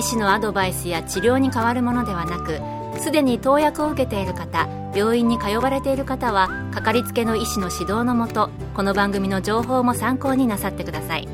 [0.00, 2.58] 医師のアドバイスや治療に変わるものではなく
[3.02, 11.28] すでに投薬を受けている方病院に通われている方はかかりつけの医師の指導のもとこの番組の情報も参考になさってください。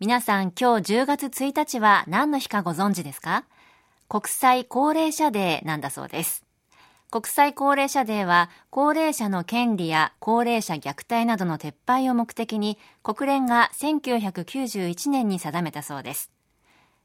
[0.00, 3.44] 皆さん今日10月1日は何の日かご存知ですか？
[4.08, 6.43] 国際高齢者デーなんだそうです。
[7.14, 16.32] 国際高齢者デーは高齢者の権利や高齢者虐待などの撤廃を目的に国連が1991年に定めたそうです。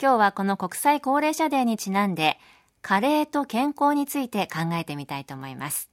[0.00, 2.38] 今日はこの国際高齢者デーにちなんで
[2.80, 5.90] 加齢と健康について考えてみたいと思います。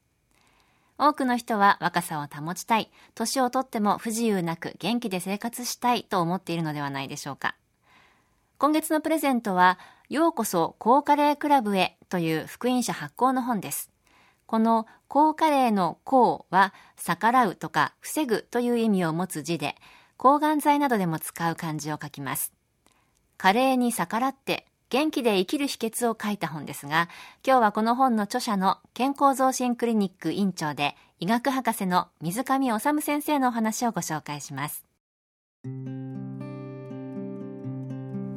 [0.97, 7.57] 多くの人は若さを保ちたい年をとっても不自由なく元気で生活したいと思っているのではないでしょうか。
[8.57, 13.91] 今月のプレゼントはようこそ高カレークラブへという福音社発行の本です。
[14.47, 19.75] この高加齢の高は逆らうとか防ぐという意味を持つ字で
[20.15, 22.53] 抗がん剤などでも使う漢字を書きます。
[23.37, 27.09] 加齢に逆らって元気で生きる秘訣を書いた本ですが
[27.45, 34.85] 今日はこの本の著者の健康増進クリニック院長で医学博士の水上治先生のお話をご紹介します。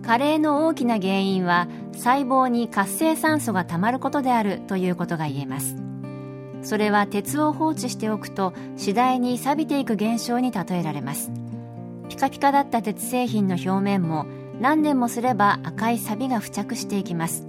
[0.02, 5.89] 加齢の大きな原因は細胞に活性酸素がたまることであるということが言えます。
[6.62, 11.32] それは鉄を放置しておくと次第に錆びていく現象に例えられます。
[12.08, 14.26] ピカピカだった鉄製品の表面も
[14.60, 17.46] 何年もすれば赤い錆が付着していきます。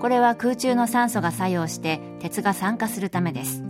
[0.00, 3.64] これは空中の酸素が作用して鉄が酸化するためです。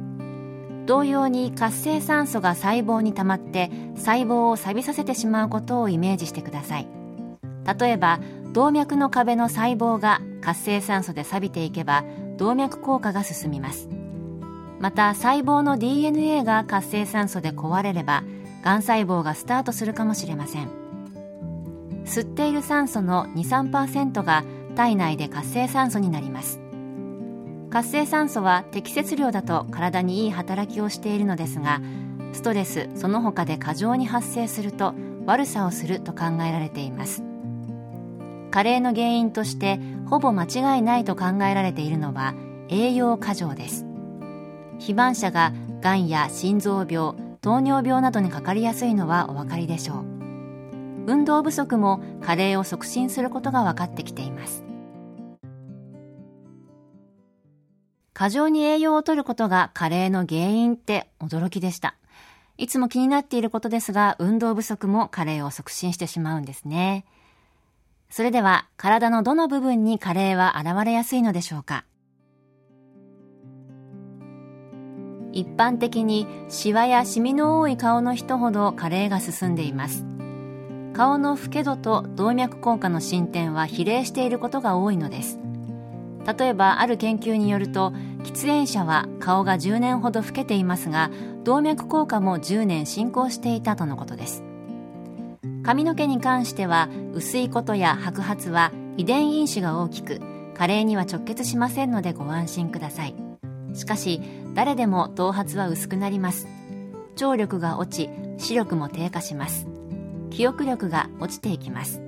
[0.84, 6.88] 同様に活性酸素が細胞に溜まって細胞を錆びさせてしまうことをイメージしてください。
[7.78, 8.20] 例えば
[8.53, 12.04] 動脈の壁の細胞が活性酸素で錆びていけば
[12.37, 13.88] 動脈硬化が進みます。
[14.78, 18.25] また細胞の DNA が活性酸素で壊れれば
[18.62, 20.70] がん細胞がスタートするかもしれません。
[22.04, 24.44] 吸っている酸素の23%が
[24.76, 26.60] 体内で活性酸素になります。
[27.70, 31.81] 活性酸素は適切量だと体にいい働きをしているのですが
[32.32, 34.94] ストレスその他で過剰に発生すると
[35.26, 37.22] 悪さをすると考えられています。
[38.50, 42.34] 加齢の原因としてほぼ間違いないと考えられているのは
[42.69, 43.85] 栄養過剰です。
[44.78, 50.04] 肥満者ががんや心臓病糖尿病などにかかりやすいのはお分かりでしょう。
[51.06, 54.64] 運動不足も加齢を促進することが分かってきています。
[58.12, 61.94] 過剰に栄養を摂ることが加齢の原因って驚きでした。
[62.58, 67.04] いつも気になっていることですが運動不足も加齢を促進してしまうんですね。
[68.08, 71.84] それでは体のどの部分に加齢は現れやすいのでしょうか？
[75.36, 80.02] 一般的にシワやシミの多い顔の人ほど加齢が進んでいます。
[80.94, 85.38] 顔の老け度と動脈硬化の進展は比例していることが多いのです。
[86.38, 87.92] 例えばある研究によると
[88.22, 91.10] 喫煙者は顔が10年ほど老けていますが
[91.44, 94.42] 動脈硬化も10年進行していたとのことです。
[95.62, 100.19] 髪の毛に関しては薄いことや白髪は遺伝因子が大きく
[100.54, 103.25] 加齢には直結しませんのでご安心ください。
[103.76, 104.20] しかし
[104.54, 106.48] 誰でも頭髪は薄くなります。
[107.14, 109.66] 聴力が落ち視力も低下します。
[110.31, 112.03] 記憶力が落ちていきます。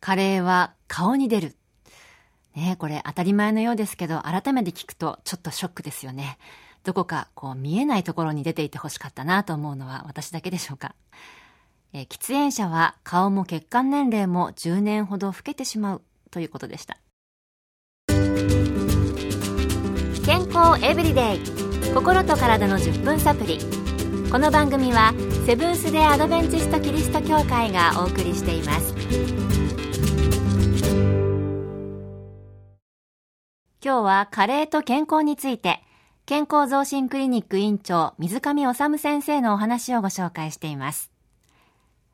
[0.00, 1.56] 加齢は顔に出る。
[2.54, 6.38] ねこれ当たり前のようですけど改めて聞くとちょっとショックですよね。
[6.82, 10.94] どこかこう見えないところに出ていてほしかったなと思うのは私だけでしょうか。
[11.92, 16.96] え喫煙者は顔も血管年齢も10年ほど老けてしまうということでした。
[20.30, 21.40] 健康エブリデイ。
[21.92, 23.58] 心と体の10分サプリ。
[24.30, 25.12] この番組は
[25.44, 28.94] セブンス・デ・アドベンチスト・キリスト教会がお送りしています。
[33.84, 35.82] 今日は加齢と健康について
[36.26, 41.10] 健康増進クリニック院長水上治先生のお話をご紹介しています。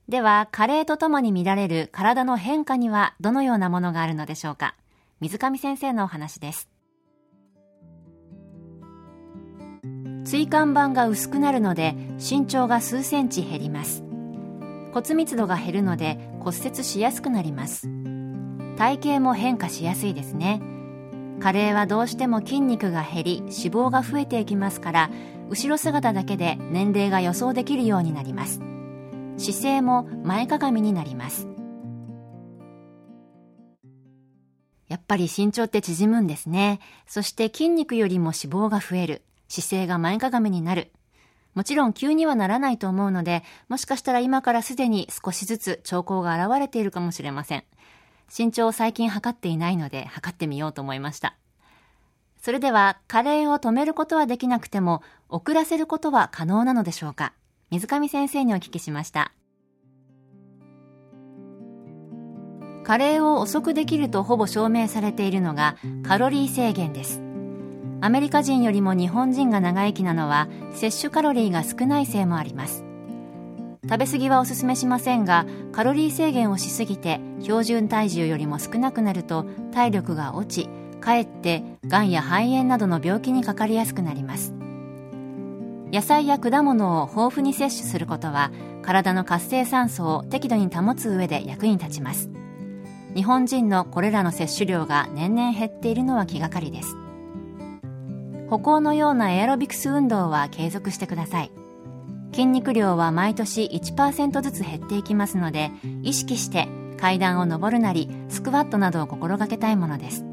[0.08, 4.74] では加齢とともに見られる体の変化にはどのようなものがあるのでしょうか。
[5.20, 6.75] 水上先生のお話です。
[10.26, 14.02] 椎間板が薄くなるので身長が数センチ減ります。
[14.92, 17.88] 骨密度が減るので骨折しやすくなります。
[18.76, 20.60] 体型も変化しやすいですね。
[21.38, 25.10] 加齢はどうしても筋肉が減り脂肪が増えていきますから
[25.48, 28.60] 後ろ姿だけで年齢が予想できるようになります。
[29.36, 31.46] 姿勢も前かがみになります。
[34.88, 36.80] やっぱり身長って縮むんですね。
[37.06, 39.22] そして筋肉よりも脂肪が増える。
[39.48, 40.92] 姿勢が前かがみになる
[41.54, 47.64] もちろん急にはならないと思うので、もしかしたら今からすでに少しずつ兆候が現れているかもしれません。
[48.36, 51.34] 身長を最近測っていないので測ってみようと思いました。
[52.42, 57.32] それでは、加齢を止めることはできなくても、遅らせることは可能なのでしょうか？
[57.70, 59.32] 水上先生にお聞きしました。
[62.84, 65.76] 加齢を遅くできるとほぼ証明されているのが
[66.06, 67.25] カロリー制限です。
[68.00, 72.84] アメリカ人よりも日本人が長生きなのは摂取カロリーが少ないせいもあります。
[73.88, 80.68] 食べ過ぎはおすすめしませんがカロリー制限をしすぎて標準体重よりも少なくなると体力が落ち
[81.00, 84.52] かえってがんや肺炎などの病気にかかりやすくなります。
[85.92, 88.50] 野菜や果物を豊富に摂取することは
[88.82, 92.28] 体の活性酸素を適度に保つ上で役に立ちます。
[93.14, 96.96] 日本人のこれらの摂取量が年々減っているのは気がかりです。
[98.48, 101.50] 歩行のようなエアロビクス運動は継続してください。
[102.32, 105.70] 筋肉量は毎年1%ずつ減っていきますので
[106.02, 110.24] 意識して階段を上るなりスクワットなどを心がけたいものです。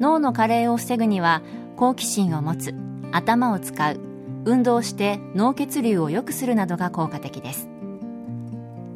[0.00, 1.42] 脳の加齢を防ぐには
[1.76, 2.74] 好奇心を持つ
[3.12, 4.00] 頭を使う
[4.44, 7.68] 運動して脳血流を良くするなどが効果的です。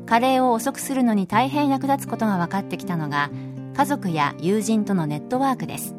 [0.06, 3.30] 加齢を遅くするのに大変役立つことが分かってきたのが
[3.76, 5.94] 家族や友人とのネットワークです。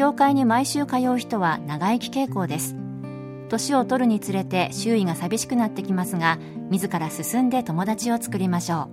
[0.00, 2.74] 教会に毎週通う人は長生き傾向です。
[3.50, 6.38] 年を取るにつれて周囲が寂しくなってきますが
[6.70, 8.90] 自ら進んで友達を作りましょう。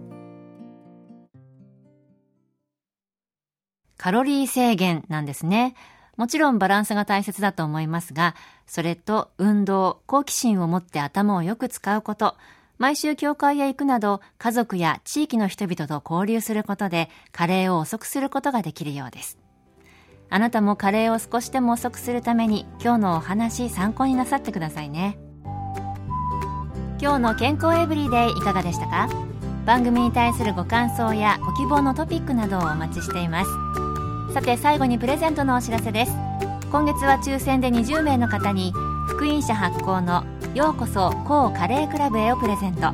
[3.95, 5.75] カロリー制限なんですね。
[6.17, 12.35] もちろんバランスが大切だと思いますがそれと運動好奇心を持って頭をよく使うこと
[12.79, 19.36] 毎週教会へ行くなど家族や地域の人々と交流することで加齢を遅くすることができるようです。
[20.29, 25.17] あなたも加齢を少しでも遅くするために今日のお話参考になさってくださいね。
[26.99, 29.07] 今日の健康エブリデイいかがでしたか？
[29.65, 33.49] 番組に対するご感想やご希望のトピックなどをお待ちしています。
[34.33, 36.11] さて最後にプレゼントのお知らせです。
[36.71, 38.73] 今月は抽選で20名の方に
[39.07, 42.93] 福音社発行のようこそ高カレークラブへをプレゼント。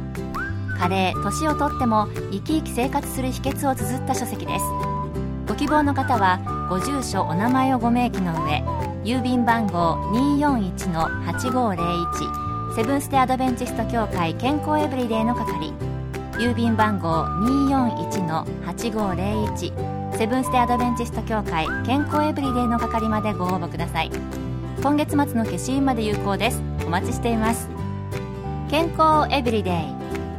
[0.78, 4.66] カレー年をとっても生き生き生活する秘訣を綴った書籍です。
[5.48, 6.40] ご希望の方は
[6.74, 8.64] ご住所お名前をご明記の上
[9.04, 9.94] 郵便番号
[10.40, 15.72] 241-8501セブンス・テ・アドベンチスト協会健康エブリデイの係
[16.40, 17.25] 郵便番号
[18.66, 24.10] 241-8501セブンス・テ・アドベンチスト協会健康エブリデイの係までご応募ください。
[24.81, 26.60] 今月末の消印まで有効です。
[26.88, 27.70] お待ちしています。
[28.72, 29.74] 健康エブリデイ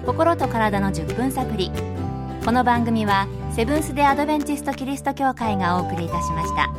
[0.05, 1.71] 心と体の10分サプリ
[2.45, 6.75] この番組はセブンス・デ・アドベンチスト・キリスト教会がお送りいたしました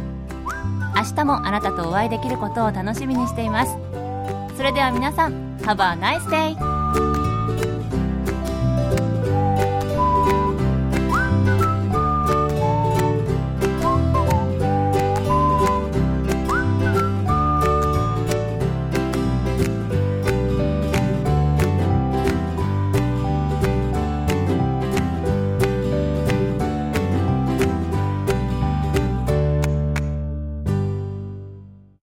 [0.93, 3.77] 明日もあなたとお会いできることを楽しみにしています
[4.57, 7.24] それでは皆さん Have a nice day!